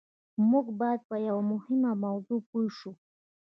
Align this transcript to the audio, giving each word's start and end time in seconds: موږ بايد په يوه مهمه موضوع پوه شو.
موږ 0.49 0.65
بايد 0.79 1.01
په 1.09 1.15
يوه 1.27 1.43
مهمه 1.53 1.91
موضوع 2.05 2.39
پوه 2.49 2.65
شو. 2.77 2.91